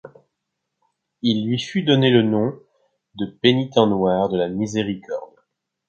[1.21, 2.57] Il lui fut donné le nom
[3.19, 5.41] de Pénitents Noirs de la Miséricorde.